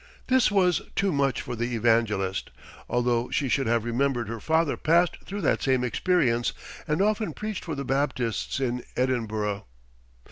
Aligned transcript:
This 0.29 0.49
was 0.49 0.81
too 0.95 1.11
much 1.11 1.41
for 1.41 1.55
the 1.55 1.75
evangelist, 1.75 2.49
although 2.89 3.29
she 3.29 3.47
should 3.47 3.67
have 3.67 3.83
remembered 3.85 4.29
her 4.29 4.39
father 4.39 4.75
passed 4.75 5.17
through 5.25 5.41
that 5.41 5.61
same 5.61 5.83
experience 5.83 6.53
and 6.87 7.03
often 7.03 7.33
preached 7.33 7.63
for 7.63 7.75
the 7.75 7.85
Baptists 7.85 8.59
in 8.59 8.83
Edinburgh. 8.97 9.65